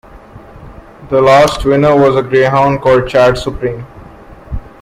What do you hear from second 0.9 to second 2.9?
The last winner was a greyhound